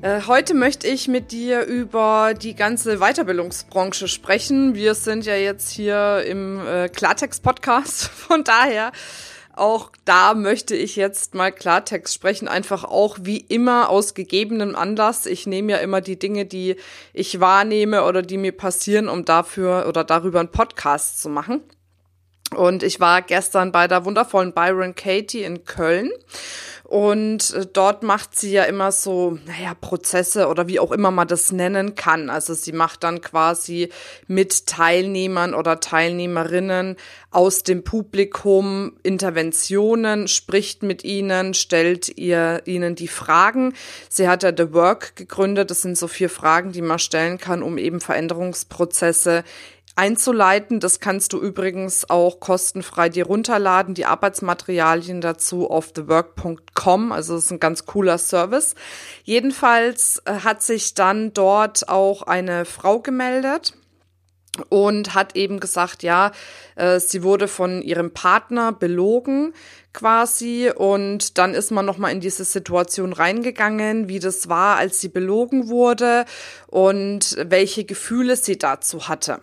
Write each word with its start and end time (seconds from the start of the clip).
Äh, 0.00 0.22
heute 0.28 0.54
möchte 0.54 0.86
ich 0.86 1.08
mit 1.08 1.32
dir 1.32 1.64
über 1.64 2.32
die 2.34 2.54
ganze 2.54 2.98
Weiterbildungsbranche 2.98 4.06
sprechen. 4.06 4.76
Wir 4.76 4.94
sind 4.94 5.26
ja 5.26 5.34
jetzt 5.34 5.70
hier 5.70 6.24
im 6.24 6.64
äh, 6.64 6.88
Klartext-Podcast, 6.88 8.04
von 8.08 8.44
daher 8.44 8.92
auch 9.56 9.90
da 10.04 10.34
möchte 10.34 10.76
ich 10.76 10.94
jetzt 10.94 11.34
mal 11.34 11.50
Klartext 11.50 12.14
sprechen, 12.14 12.46
einfach 12.46 12.84
auch 12.84 13.18
wie 13.22 13.38
immer 13.38 13.90
aus 13.90 14.14
gegebenem 14.14 14.76
Anlass. 14.76 15.26
Ich 15.26 15.48
nehme 15.48 15.72
ja 15.72 15.78
immer 15.78 16.00
die 16.00 16.16
Dinge, 16.16 16.46
die 16.46 16.76
ich 17.12 17.40
wahrnehme 17.40 18.04
oder 18.04 18.22
die 18.22 18.38
mir 18.38 18.52
passieren, 18.52 19.08
um 19.08 19.24
dafür 19.24 19.86
oder 19.88 20.04
darüber 20.04 20.38
einen 20.38 20.52
Podcast 20.52 21.20
zu 21.20 21.28
machen. 21.28 21.62
Und 22.54 22.82
ich 22.82 22.98
war 22.98 23.20
gestern 23.22 23.72
bei 23.72 23.88
der 23.88 24.04
wundervollen 24.04 24.52
Byron 24.54 24.94
Katie 24.94 25.42
in 25.42 25.64
Köln. 25.64 26.10
Und 26.88 27.52
äh, 27.52 27.66
dort 27.70 28.02
macht 28.02 28.38
sie 28.38 28.50
ja 28.50 28.64
immer 28.64 28.92
so, 28.92 29.38
naja, 29.44 29.74
Prozesse 29.78 30.48
oder 30.48 30.68
wie 30.68 30.80
auch 30.80 30.90
immer 30.90 31.10
man 31.10 31.28
das 31.28 31.52
nennen 31.52 31.94
kann. 31.96 32.30
Also 32.30 32.54
sie 32.54 32.72
macht 32.72 33.04
dann 33.04 33.20
quasi 33.20 33.90
mit 34.26 34.66
Teilnehmern 34.66 35.52
oder 35.52 35.80
Teilnehmerinnen 35.80 36.96
aus 37.30 37.62
dem 37.62 37.84
Publikum 37.84 38.94
Interventionen, 39.02 40.28
spricht 40.28 40.82
mit 40.82 41.04
ihnen, 41.04 41.52
stellt 41.52 42.16
ihr 42.16 42.62
ihnen 42.64 42.94
die 42.94 43.08
Fragen. 43.08 43.74
Sie 44.08 44.26
hat 44.26 44.42
ja 44.42 44.52
The 44.56 44.72
Work 44.72 45.14
gegründet. 45.14 45.70
Das 45.70 45.82
sind 45.82 45.98
so 45.98 46.08
vier 46.08 46.30
Fragen, 46.30 46.72
die 46.72 46.80
man 46.80 46.98
stellen 46.98 47.36
kann, 47.36 47.62
um 47.62 47.76
eben 47.76 48.00
Veränderungsprozesse 48.00 49.44
einzuleiten. 49.98 50.80
Das 50.80 51.00
kannst 51.00 51.32
du 51.32 51.40
übrigens 51.40 52.08
auch 52.08 52.40
kostenfrei 52.40 53.08
dir 53.08 53.26
runterladen, 53.26 53.94
die 53.94 54.06
Arbeitsmaterialien 54.06 55.20
dazu 55.20 55.68
auf 55.68 55.92
thework.com. 55.92 57.12
Also 57.12 57.34
das 57.34 57.46
ist 57.46 57.50
ein 57.50 57.60
ganz 57.60 57.84
cooler 57.84 58.16
Service. 58.16 58.74
Jedenfalls 59.24 60.22
äh, 60.24 60.40
hat 60.40 60.62
sich 60.62 60.94
dann 60.94 61.34
dort 61.34 61.88
auch 61.88 62.22
eine 62.22 62.64
Frau 62.64 63.00
gemeldet 63.00 63.74
und 64.68 65.14
hat 65.14 65.36
eben 65.36 65.60
gesagt, 65.60 66.02
ja, 66.02 66.32
äh, 66.76 67.00
sie 67.00 67.22
wurde 67.22 67.48
von 67.48 67.82
ihrem 67.82 68.12
Partner 68.12 68.72
belogen 68.72 69.52
quasi 69.92 70.70
und 70.74 71.38
dann 71.38 71.54
ist 71.54 71.70
man 71.70 71.86
noch 71.86 71.98
mal 71.98 72.10
in 72.10 72.20
diese 72.20 72.44
Situation 72.44 73.12
reingegangen, 73.12 74.08
wie 74.08 74.20
das 74.20 74.48
war, 74.48 74.76
als 74.76 75.00
sie 75.00 75.08
belogen 75.08 75.68
wurde 75.68 76.24
und 76.66 77.36
welche 77.40 77.84
Gefühle 77.84 78.36
sie 78.36 78.58
dazu 78.58 79.08
hatte. 79.08 79.40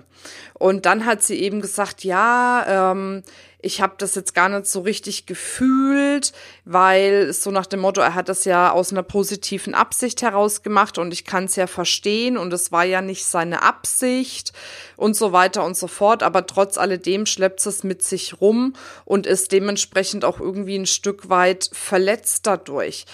Und 0.54 0.86
dann 0.86 1.06
hat 1.06 1.24
sie 1.24 1.42
eben 1.42 1.62
gesagt, 1.62 2.04
ja, 2.04 2.92
ähm, 2.92 3.24
ich 3.66 3.82
habe 3.82 3.96
das 3.98 4.14
jetzt 4.14 4.36
gar 4.36 4.48
nicht 4.48 4.68
so 4.68 4.82
richtig 4.82 5.26
gefühlt, 5.26 6.34
weil 6.66 7.34
so 7.34 7.50
nach 7.50 7.66
dem 7.66 7.80
Motto, 7.80 8.00
er 8.00 8.14
hat 8.14 8.30
das 8.30 8.46
ja 8.46 8.72
aus 8.72 8.92
einer 8.92 9.02
positiven 9.02 9.74
Absicht 9.74 10.22
heraus 10.22 10.62
gemacht 10.62 11.00
und 11.00 11.12
ich 11.12 11.26
kann 11.26 11.46
es 11.46 11.56
ja 11.56 11.66
verstehen 11.66 12.38
und 12.38 12.54
es 12.54 12.72
war 12.72 12.86
ja 12.86 13.02
nicht 13.02 13.26
seine 13.26 13.64
Absicht 13.64 14.54
und 14.98 15.16
so 15.16 15.32
weiter 15.32 15.66
und 15.66 15.76
so 15.76 15.88
fort, 15.88 16.22
aber 16.22 16.46
trotz 16.46 16.78
alledem 16.78 17.26
schleppt 17.26 17.66
es 17.66 17.84
mit 17.84 18.04
sich 18.04 18.40
rum 18.40 18.74
und 19.04 19.26
ist 19.26 19.52
dementsprechend 19.52 20.26
auch 20.26 20.40
irgendwie 20.40 20.78
ein 20.78 20.86
Stück 20.86 21.30
weit 21.30 21.72
verletzt 21.74 22.46
dadurch. 22.46 23.06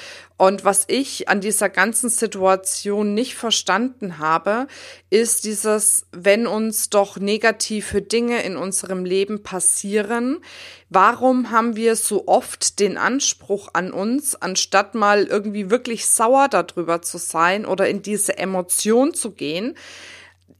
Und 0.41 0.65
was 0.65 0.85
ich 0.87 1.29
an 1.29 1.39
dieser 1.39 1.69
ganzen 1.69 2.09
Situation 2.09 3.13
nicht 3.13 3.35
verstanden 3.35 4.17
habe, 4.17 4.65
ist 5.11 5.45
dieses, 5.45 6.07
wenn 6.11 6.47
uns 6.47 6.89
doch 6.89 7.17
negative 7.17 8.01
Dinge 8.01 8.41
in 8.41 8.57
unserem 8.57 9.05
Leben 9.05 9.43
passieren, 9.43 10.39
warum 10.89 11.51
haben 11.51 11.75
wir 11.75 11.95
so 11.95 12.27
oft 12.27 12.79
den 12.79 12.97
Anspruch 12.97 13.69
an 13.73 13.93
uns, 13.93 14.33
anstatt 14.33 14.95
mal 14.95 15.25
irgendwie 15.25 15.69
wirklich 15.69 16.07
sauer 16.07 16.47
darüber 16.47 17.03
zu 17.03 17.19
sein 17.19 17.67
oder 17.67 17.87
in 17.87 18.01
diese 18.01 18.39
Emotion 18.39 19.13
zu 19.13 19.33
gehen, 19.33 19.75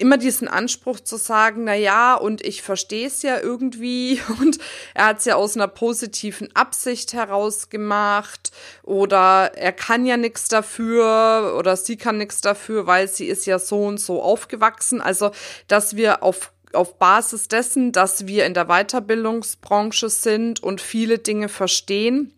immer 0.01 0.17
diesen 0.17 0.47
Anspruch 0.47 0.99
zu 0.99 1.15
sagen, 1.17 1.63
na 1.65 1.75
ja, 1.75 2.15
und 2.15 2.41
ich 2.41 2.61
verstehe 2.61 3.07
es 3.07 3.21
ja 3.21 3.39
irgendwie. 3.39 4.19
Und 4.41 4.57
er 4.93 5.05
hat 5.05 5.19
es 5.19 5.25
ja 5.25 5.35
aus 5.35 5.55
einer 5.55 5.67
positiven 5.67 6.53
Absicht 6.55 7.13
heraus 7.13 7.69
gemacht. 7.69 8.51
Oder 8.83 9.51
er 9.55 9.71
kann 9.71 10.05
ja 10.05 10.17
nichts 10.17 10.47
dafür. 10.47 11.55
Oder 11.57 11.77
sie 11.77 11.97
kann 11.97 12.17
nichts 12.17 12.41
dafür, 12.41 12.87
weil 12.87 13.07
sie 13.07 13.27
ist 13.27 13.45
ja 13.45 13.59
so 13.59 13.85
und 13.85 13.99
so 13.99 14.21
aufgewachsen. 14.21 15.01
Also, 15.01 15.31
dass 15.67 15.95
wir 15.95 16.23
auf 16.23 16.51
auf 16.73 16.97
Basis 16.97 17.49
dessen, 17.49 17.91
dass 17.91 18.27
wir 18.27 18.45
in 18.45 18.53
der 18.53 18.67
Weiterbildungsbranche 18.67 20.07
sind 20.07 20.63
und 20.63 20.79
viele 20.79 21.19
Dinge 21.19 21.49
verstehen, 21.49 22.33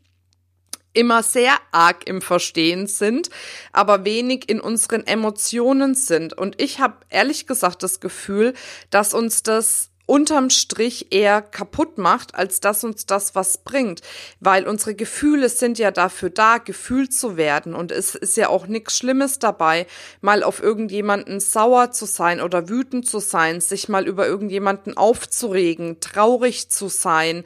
immer 0.93 1.23
sehr 1.23 1.57
arg 1.71 2.07
im 2.07 2.21
Verstehen 2.21 2.87
sind, 2.87 3.29
aber 3.71 4.05
wenig 4.05 4.49
in 4.49 4.59
unseren 4.59 5.05
Emotionen 5.05 5.95
sind. 5.95 6.33
Und 6.33 6.61
ich 6.61 6.79
habe 6.79 6.97
ehrlich 7.09 7.47
gesagt 7.47 7.83
das 7.83 7.99
Gefühl, 7.99 8.53
dass 8.89 9.13
uns 9.13 9.43
das 9.43 9.89
unterm 10.13 10.51
Strich 10.51 11.07
eher 11.09 11.41
kaputt 11.41 11.97
macht, 11.97 12.35
als 12.35 12.59
dass 12.59 12.83
uns 12.83 13.07
das 13.07 13.33
was 13.33 13.57
bringt. 13.57 14.01
Weil 14.39 14.67
unsere 14.67 14.93
Gefühle 14.93 15.49
sind 15.49 15.79
ja 15.79 15.89
dafür 15.89 16.29
da, 16.29 16.59
gefühlt 16.59 17.11
zu 17.11 17.35
werden. 17.35 17.73
Und 17.73 17.91
es 17.91 18.13
ist 18.13 18.37
ja 18.37 18.49
auch 18.49 18.67
nichts 18.67 18.95
Schlimmes 18.95 19.39
dabei, 19.39 19.87
mal 20.21 20.43
auf 20.43 20.61
irgendjemanden 20.61 21.39
sauer 21.39 21.89
zu 21.89 22.05
sein 22.05 22.41
oder 22.41 22.69
wütend 22.69 23.07
zu 23.07 23.17
sein, 23.17 23.59
sich 23.59 23.89
mal 23.89 24.07
über 24.07 24.27
irgendjemanden 24.27 24.95
aufzuregen, 24.95 25.99
traurig 25.99 26.69
zu 26.69 26.89
sein, 26.89 27.43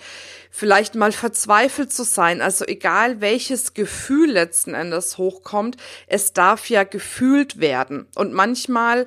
vielleicht 0.51 0.93
mal 0.95 1.13
verzweifelt 1.13 1.93
zu 1.93 2.03
sein. 2.03 2.41
Also 2.41 2.65
egal 2.65 3.21
welches 3.21 3.75
Gefühl 3.75 4.31
letzten 4.31 4.73
Endes 4.73 5.17
hochkommt, 5.17 5.77
es 6.07 6.33
darf 6.33 6.69
ja 6.69 6.83
gefühlt 6.83 7.61
werden. 7.61 8.07
Und 8.15 8.33
manchmal 8.33 9.05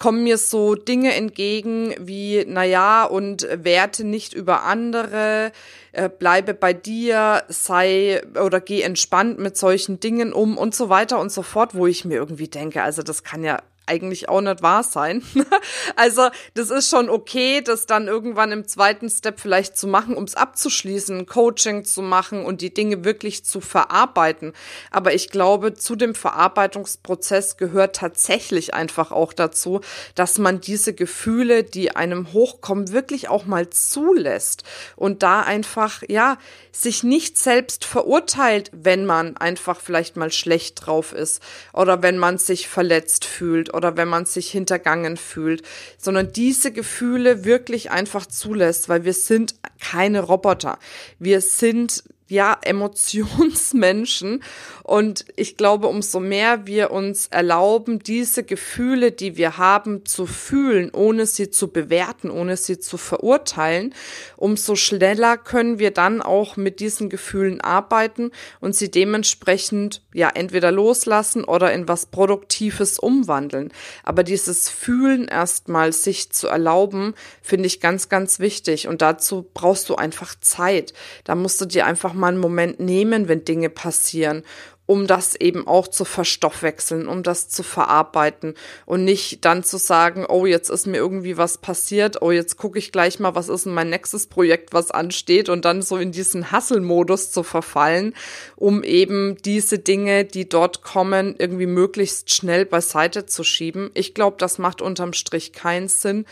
kommen 0.00 0.24
mir 0.24 0.38
so 0.38 0.74
Dinge 0.74 1.14
entgegen 1.14 1.94
wie, 2.00 2.44
na 2.48 2.64
ja, 2.64 3.04
und 3.04 3.46
werte 3.52 4.02
nicht 4.02 4.32
über 4.32 4.64
andere, 4.64 5.52
äh, 5.92 6.08
bleibe 6.08 6.54
bei 6.54 6.72
dir, 6.72 7.44
sei 7.48 8.22
oder 8.42 8.60
geh 8.60 8.80
entspannt 8.80 9.38
mit 9.38 9.56
solchen 9.56 10.00
Dingen 10.00 10.32
um 10.32 10.58
und 10.58 10.74
so 10.74 10.88
weiter 10.88 11.20
und 11.20 11.30
so 11.30 11.42
fort, 11.42 11.74
wo 11.76 11.86
ich 11.86 12.04
mir 12.04 12.14
irgendwie 12.14 12.48
denke, 12.48 12.82
also 12.82 13.02
das 13.02 13.22
kann 13.22 13.44
ja 13.44 13.58
eigentlich 13.90 14.28
auch 14.28 14.40
nicht 14.40 14.62
wahr 14.62 14.84
sein. 14.84 15.22
also 15.96 16.28
das 16.54 16.70
ist 16.70 16.88
schon 16.88 17.10
okay, 17.10 17.60
das 17.60 17.86
dann 17.86 18.06
irgendwann 18.06 18.52
im 18.52 18.68
zweiten 18.68 19.10
Step 19.10 19.40
vielleicht 19.40 19.76
zu 19.76 19.88
machen, 19.88 20.16
um 20.16 20.24
es 20.24 20.36
abzuschließen, 20.36 21.26
Coaching 21.26 21.84
zu 21.84 22.00
machen 22.00 22.44
und 22.44 22.60
die 22.60 22.72
Dinge 22.72 23.04
wirklich 23.04 23.44
zu 23.44 23.60
verarbeiten. 23.60 24.52
Aber 24.92 25.12
ich 25.12 25.30
glaube, 25.30 25.74
zu 25.74 25.96
dem 25.96 26.14
Verarbeitungsprozess 26.14 27.56
gehört 27.56 27.96
tatsächlich 27.96 28.74
einfach 28.74 29.10
auch 29.10 29.32
dazu, 29.32 29.80
dass 30.14 30.38
man 30.38 30.60
diese 30.60 30.94
Gefühle, 30.94 31.64
die 31.64 31.96
einem 31.96 32.32
hochkommen, 32.32 32.92
wirklich 32.92 33.28
auch 33.28 33.44
mal 33.44 33.70
zulässt 33.70 34.62
und 34.94 35.24
da 35.24 35.40
einfach, 35.40 36.02
ja, 36.08 36.38
sich 36.72 37.02
nicht 37.02 37.36
selbst 37.36 37.84
verurteilt, 37.84 38.70
wenn 38.72 39.04
man 39.04 39.36
einfach 39.36 39.80
vielleicht 39.80 40.16
mal 40.16 40.30
schlecht 40.30 40.86
drauf 40.86 41.12
ist 41.12 41.42
oder 41.72 42.02
wenn 42.02 42.18
man 42.18 42.38
sich 42.38 42.68
verletzt 42.68 43.24
fühlt 43.24 43.74
oder 43.80 43.96
wenn 43.96 44.08
man 44.08 44.26
sich 44.26 44.50
hintergangen 44.50 45.16
fühlt, 45.16 45.62
sondern 45.96 46.34
diese 46.34 46.70
Gefühle 46.70 47.46
wirklich 47.46 47.90
einfach 47.90 48.26
zulässt, 48.26 48.90
weil 48.90 49.06
wir 49.06 49.14
sind 49.14 49.54
keine 49.80 50.20
Roboter. 50.20 50.78
Wir 51.18 51.40
sind 51.40 52.04
ja, 52.30 52.56
Emotionsmenschen. 52.62 54.42
Und 54.84 55.24
ich 55.36 55.56
glaube, 55.56 55.88
umso 55.88 56.20
mehr 56.20 56.66
wir 56.66 56.90
uns 56.90 57.26
erlauben, 57.26 57.98
diese 57.98 58.44
Gefühle, 58.44 59.12
die 59.12 59.36
wir 59.36 59.58
haben, 59.58 60.06
zu 60.06 60.26
fühlen, 60.26 60.90
ohne 60.92 61.26
sie 61.26 61.50
zu 61.50 61.68
bewerten, 61.68 62.30
ohne 62.30 62.56
sie 62.56 62.78
zu 62.78 62.96
verurteilen, 62.96 63.94
umso 64.36 64.76
schneller 64.76 65.36
können 65.36 65.78
wir 65.78 65.90
dann 65.90 66.22
auch 66.22 66.56
mit 66.56 66.80
diesen 66.80 67.08
Gefühlen 67.08 67.60
arbeiten 67.60 68.30
und 68.60 68.74
sie 68.74 68.90
dementsprechend 68.90 70.02
ja 70.14 70.30
entweder 70.30 70.72
loslassen 70.72 71.44
oder 71.44 71.72
in 71.72 71.88
was 71.88 72.06
Produktives 72.06 72.98
umwandeln. 72.98 73.72
Aber 74.02 74.22
dieses 74.22 74.68
Fühlen 74.68 75.26
erstmal 75.28 75.92
sich 75.92 76.32
zu 76.32 76.48
erlauben, 76.48 77.14
finde 77.42 77.66
ich 77.66 77.80
ganz, 77.80 78.08
ganz 78.08 78.38
wichtig. 78.38 78.88
Und 78.88 79.02
dazu 79.02 79.48
brauchst 79.52 79.88
du 79.88 79.96
einfach 79.96 80.34
Zeit. 80.40 80.94
Da 81.24 81.34
musst 81.34 81.60
du 81.60 81.66
dir 81.66 81.86
einfach 81.86 82.14
mal 82.20 82.28
einen 82.28 82.38
Moment 82.38 82.78
nehmen, 82.78 83.28
wenn 83.28 83.44
Dinge 83.44 83.70
passieren 83.70 84.44
um 84.90 85.06
das 85.06 85.36
eben 85.36 85.68
auch 85.68 85.86
zu 85.86 86.04
verstoffwechseln, 86.04 87.06
um 87.06 87.22
das 87.22 87.48
zu 87.48 87.62
verarbeiten 87.62 88.54
und 88.86 89.04
nicht 89.04 89.44
dann 89.44 89.62
zu 89.62 89.76
sagen, 89.76 90.26
oh, 90.28 90.46
jetzt 90.46 90.68
ist 90.68 90.88
mir 90.88 90.96
irgendwie 90.96 91.36
was 91.36 91.58
passiert, 91.58 92.22
oh, 92.22 92.32
jetzt 92.32 92.56
gucke 92.56 92.80
ich 92.80 92.90
gleich 92.90 93.20
mal, 93.20 93.36
was 93.36 93.48
ist 93.48 93.66
denn 93.66 93.72
mein 93.72 93.90
nächstes 93.90 94.26
Projekt, 94.26 94.72
was 94.72 94.90
ansteht 94.90 95.48
und 95.48 95.64
dann 95.64 95.80
so 95.82 95.96
in 95.96 96.10
diesen 96.10 96.50
Hasselmodus 96.50 97.30
zu 97.30 97.44
verfallen, 97.44 98.14
um 98.56 98.82
eben 98.82 99.36
diese 99.44 99.78
Dinge, 99.78 100.24
die 100.24 100.48
dort 100.48 100.82
kommen, 100.82 101.36
irgendwie 101.38 101.66
möglichst 101.66 102.34
schnell 102.34 102.66
beiseite 102.66 103.26
zu 103.26 103.44
schieben. 103.44 103.92
Ich 103.94 104.12
glaube, 104.12 104.38
das 104.40 104.58
macht 104.58 104.82
unterm 104.82 105.12
Strich 105.12 105.52
keinen 105.52 105.86
Sinn. 105.86 106.26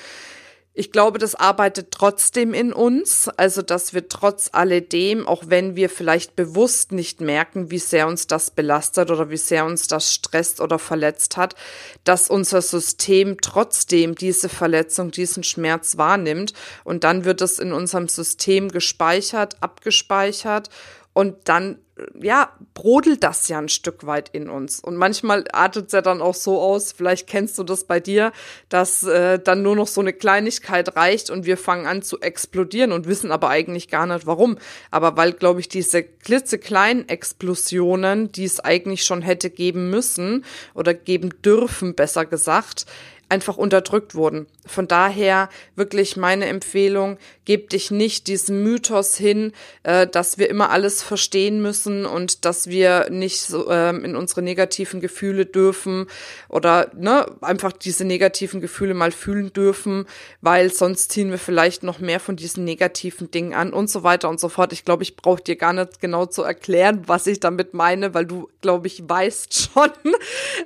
Ich 0.78 0.92
glaube, 0.92 1.18
das 1.18 1.34
arbeitet 1.34 1.90
trotzdem 1.90 2.54
in 2.54 2.72
uns, 2.72 3.28
also 3.30 3.62
dass 3.62 3.94
wir 3.94 4.08
trotz 4.08 4.50
alledem, 4.52 5.26
auch 5.26 5.42
wenn 5.48 5.74
wir 5.74 5.90
vielleicht 5.90 6.36
bewusst 6.36 6.92
nicht 6.92 7.20
merken, 7.20 7.72
wie 7.72 7.80
sehr 7.80 8.06
uns 8.06 8.28
das 8.28 8.52
belastet 8.52 9.10
oder 9.10 9.28
wie 9.28 9.38
sehr 9.38 9.64
uns 9.64 9.88
das 9.88 10.14
stresst 10.14 10.60
oder 10.60 10.78
verletzt 10.78 11.36
hat, 11.36 11.56
dass 12.04 12.30
unser 12.30 12.62
System 12.62 13.38
trotzdem 13.40 14.14
diese 14.14 14.48
Verletzung, 14.48 15.10
diesen 15.10 15.42
Schmerz 15.42 15.96
wahrnimmt. 15.96 16.52
Und 16.84 17.02
dann 17.02 17.24
wird 17.24 17.40
es 17.40 17.58
in 17.58 17.72
unserem 17.72 18.06
System 18.06 18.68
gespeichert, 18.68 19.56
abgespeichert 19.60 20.70
und 21.18 21.34
dann 21.48 21.80
ja, 22.22 22.52
brodelt 22.74 23.24
das 23.24 23.48
ja 23.48 23.58
ein 23.58 23.68
Stück 23.68 24.06
weit 24.06 24.28
in 24.28 24.48
uns. 24.48 24.78
Und 24.78 24.94
manchmal 24.94 25.46
artet 25.52 25.88
es 25.88 25.92
ja 25.92 26.00
dann 26.00 26.22
auch 26.22 26.36
so 26.36 26.60
aus, 26.60 26.92
vielleicht 26.92 27.26
kennst 27.26 27.58
du 27.58 27.64
das 27.64 27.86
bei 27.86 27.98
dir, 27.98 28.30
dass 28.68 29.02
äh, 29.02 29.40
dann 29.40 29.62
nur 29.62 29.74
noch 29.74 29.88
so 29.88 30.00
eine 30.00 30.12
Kleinigkeit 30.12 30.94
reicht 30.94 31.28
und 31.30 31.44
wir 31.44 31.56
fangen 31.56 31.86
an 31.86 32.02
zu 32.02 32.20
explodieren 32.20 32.92
und 32.92 33.08
wissen 33.08 33.32
aber 33.32 33.48
eigentlich 33.48 33.88
gar 33.88 34.06
nicht 34.06 34.28
warum. 34.28 34.58
Aber 34.92 35.16
weil, 35.16 35.32
glaube 35.32 35.58
ich, 35.58 35.68
diese 35.68 36.04
klitzekleinen 36.04 37.08
Explosionen, 37.08 38.30
die 38.30 38.44
es 38.44 38.60
eigentlich 38.60 39.02
schon 39.02 39.20
hätte 39.22 39.50
geben 39.50 39.90
müssen 39.90 40.44
oder 40.74 40.94
geben 40.94 41.30
dürfen, 41.42 41.96
besser 41.96 42.26
gesagt, 42.26 42.86
einfach 43.28 43.56
unterdrückt 43.56 44.14
wurden. 44.14 44.46
Von 44.66 44.88
daher 44.88 45.48
wirklich 45.76 46.16
meine 46.16 46.46
Empfehlung, 46.46 47.18
geb 47.44 47.70
dich 47.70 47.90
nicht 47.90 48.26
diesem 48.26 48.62
Mythos 48.62 49.16
hin, 49.16 49.52
äh, 49.82 50.06
dass 50.06 50.38
wir 50.38 50.48
immer 50.48 50.70
alles 50.70 51.02
verstehen 51.02 51.60
müssen 51.60 52.06
und 52.06 52.44
dass 52.44 52.68
wir 52.68 53.08
nicht 53.10 53.40
so, 53.40 53.70
ähm, 53.70 54.04
in 54.04 54.16
unsere 54.16 54.42
negativen 54.42 55.00
Gefühle 55.00 55.46
dürfen 55.46 56.06
oder 56.48 56.90
ne, 56.94 57.26
einfach 57.40 57.72
diese 57.72 58.04
negativen 58.04 58.60
Gefühle 58.60 58.94
mal 58.94 59.12
fühlen 59.12 59.52
dürfen, 59.52 60.06
weil 60.40 60.72
sonst 60.72 61.12
ziehen 61.12 61.30
wir 61.30 61.38
vielleicht 61.38 61.82
noch 61.82 61.98
mehr 61.98 62.20
von 62.20 62.36
diesen 62.36 62.64
negativen 62.64 63.30
Dingen 63.30 63.54
an 63.54 63.72
und 63.72 63.90
so 63.90 64.02
weiter 64.02 64.28
und 64.28 64.40
so 64.40 64.48
fort. 64.48 64.72
Ich 64.72 64.84
glaube, 64.84 65.02
ich 65.02 65.16
brauche 65.16 65.42
dir 65.42 65.56
gar 65.56 65.72
nicht 65.72 66.00
genau 66.00 66.26
zu 66.26 66.42
erklären, 66.42 67.02
was 67.06 67.26
ich 67.26 67.40
damit 67.40 67.74
meine, 67.74 68.14
weil 68.14 68.26
du, 68.26 68.48
glaube 68.60 68.86
ich, 68.86 69.02
weißt 69.06 69.70
schon, 69.74 69.90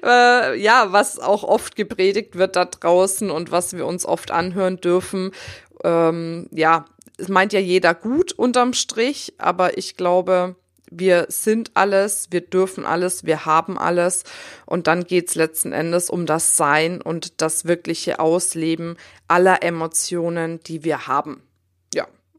äh, 0.04 0.60
ja, 0.60 0.92
was 0.92 1.18
auch 1.18 1.42
oft 1.42 1.76
gepredigt 1.76 2.36
wird 2.36 2.51
da 2.56 2.64
draußen 2.64 3.30
und 3.30 3.50
was 3.50 3.74
wir 3.76 3.86
uns 3.86 4.06
oft 4.06 4.30
anhören 4.30 4.78
dürfen. 4.78 5.32
Ähm, 5.84 6.48
ja, 6.50 6.84
es 7.18 7.28
meint 7.28 7.52
ja 7.52 7.60
jeder 7.60 7.94
gut 7.94 8.32
unterm 8.32 8.72
Strich, 8.72 9.34
aber 9.38 9.78
ich 9.78 9.96
glaube, 9.96 10.56
wir 10.90 11.26
sind 11.28 11.70
alles, 11.74 12.28
wir 12.30 12.42
dürfen 12.42 12.84
alles, 12.84 13.24
wir 13.24 13.46
haben 13.46 13.78
alles. 13.78 14.24
Und 14.66 14.86
dann 14.86 15.04
geht's 15.04 15.34
letzten 15.34 15.72
Endes 15.72 16.10
um 16.10 16.26
das 16.26 16.56
Sein 16.56 17.00
und 17.00 17.40
das 17.40 17.64
wirkliche 17.64 18.20
Ausleben 18.20 18.96
aller 19.28 19.62
Emotionen, 19.62 20.60
die 20.60 20.84
wir 20.84 21.06
haben. 21.06 21.42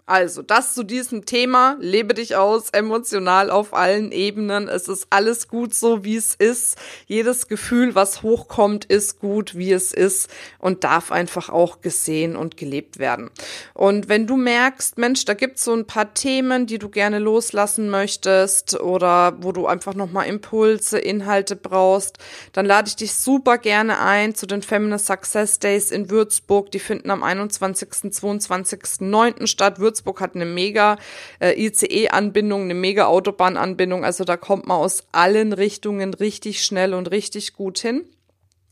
Also, 0.06 0.42
das 0.42 0.74
zu 0.74 0.84
diesem 0.84 1.24
Thema. 1.24 1.78
Lebe 1.80 2.14
dich 2.14 2.36
aus, 2.36 2.72
emotional 2.72 3.50
auf 3.50 3.74
allen 3.74 4.12
Ebenen. 4.12 4.68
Es 4.68 4.90
ist 4.90 5.08
alles 5.12 5.48
gut 5.48 5.74
so, 5.74 6.04
wie 6.04 6.18
es 6.18 6.36
ist. 6.36 6.78
Jedes 7.06 7.48
Gefühl, 7.48 7.96
was 7.96 8.22
hochkommt, 8.22 8.84
ist 8.84 9.22
gut, 9.22 9.56
wie 9.56 9.72
es 9.72 9.94
ist 9.94 10.30
und 10.60 10.84
darf 10.84 11.10
einfach 11.14 11.48
auch 11.48 11.80
gesehen 11.80 12.36
und 12.36 12.58
gelebt 12.58 13.00
werden. 13.00 13.30
Und 13.74 14.10
wenn 14.10 14.28
du 14.28 14.36
merkst, 14.36 14.98
Mensch, 14.98 15.24
da 15.24 15.36
gibt's 15.36 15.64
so 15.64 15.74
ein 15.74 15.88
paar 15.88 16.14
Themen, 16.14 16.66
die 16.66 16.80
du 16.80 16.90
gerne 16.90 17.20
loslassen 17.20 17.90
möchtest 17.90 18.78
oder 18.82 19.38
wo 19.42 19.54
du 19.54 19.68
einfach 19.68 19.94
nochmal 19.94 20.28
Impulse, 20.28 21.00
Inhalte 21.00 21.56
brauchst, 21.56 22.18
dann 22.52 22.66
lade 22.66 22.90
ich 22.90 22.98
dich 22.98 23.14
super 23.14 23.58
gerne 23.58 24.00
ein 24.00 24.36
zu 24.36 24.48
den 24.48 24.64
Feminist 24.64 25.06
Success 25.06 25.60
Days 25.60 25.92
in 25.92 26.10
Würzburg. 26.10 26.72
Die 26.72 26.80
finden 26.80 27.10
am 27.10 27.24
21. 27.24 27.90
22.09. 28.12 29.48
statt. 29.48 29.80
Hat 30.20 30.36
eine 30.36 30.46
mega 30.46 30.98
äh, 31.40 31.54
ICE-Anbindung, 31.66 32.64
eine 32.64 32.74
mega 32.74 33.06
Autobahnanbindung. 33.06 34.04
Also 34.04 34.24
da 34.24 34.38
kommt 34.38 34.68
man 34.68 34.78
aus 34.78 35.04
allen 35.12 35.54
Richtungen 35.54 36.14
richtig 36.14 36.64
schnell 36.64 36.94
und 36.94 37.12
richtig 37.12 37.54
gut 37.54 37.80
hin. 37.80 38.06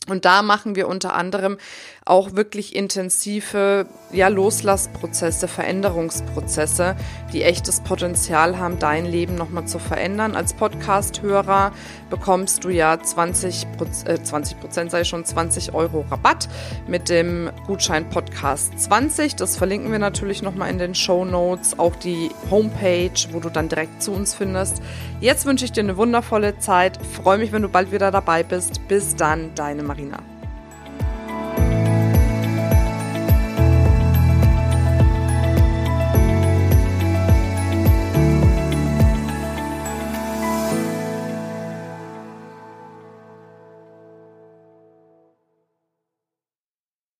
Und 0.07 0.25
da 0.25 0.41
machen 0.41 0.75
wir 0.75 0.87
unter 0.87 1.13
anderem 1.13 1.57
auch 2.05 2.33
wirklich 2.33 2.75
intensive 2.75 3.85
ja, 4.11 4.27
Loslassprozesse, 4.27 5.47
Veränderungsprozesse, 5.47 6.95
die 7.31 7.43
echtes 7.43 7.81
Potenzial 7.81 8.57
haben, 8.57 8.79
dein 8.79 9.05
Leben 9.05 9.35
nochmal 9.35 9.67
zu 9.67 9.77
verändern. 9.77 10.35
Als 10.35 10.53
Podcast-Hörer 10.53 11.71
bekommst 12.09 12.63
du 12.63 12.69
ja 12.69 12.99
20 12.99 13.67
äh, 14.05 14.21
20 14.21 14.59
Prozent, 14.59 14.89
sei 14.91 15.03
schon 15.03 15.23
20 15.23 15.75
Euro 15.75 16.03
Rabatt 16.09 16.49
mit 16.87 17.07
dem 17.09 17.51
Gutschein 17.67 18.09
Podcast 18.09 18.79
20. 18.79 19.35
Das 19.35 19.55
verlinken 19.55 19.91
wir 19.91 19.99
natürlich 19.99 20.41
nochmal 20.41 20.71
in 20.71 20.79
den 20.79 20.95
Show 20.95 21.23
Notes, 21.23 21.77
auch 21.77 21.95
die 21.95 22.31
Homepage, 22.49 23.11
wo 23.31 23.39
du 23.39 23.49
dann 23.49 23.69
direkt 23.69 24.01
zu 24.01 24.11
uns 24.11 24.33
findest. 24.33 24.81
Jetzt 25.19 25.45
wünsche 25.45 25.65
ich 25.65 25.71
dir 25.71 25.83
eine 25.83 25.97
wundervolle 25.97 26.57
Zeit. 26.57 26.97
Freue 27.05 27.37
mich, 27.37 27.51
wenn 27.51 27.61
du 27.61 27.69
bald 27.69 27.91
wieder 27.91 28.09
dabei 28.09 28.41
bist. 28.41 28.87
Bis 28.87 29.15
dann, 29.15 29.53
deine 29.53 29.83
Marina. 29.91 30.30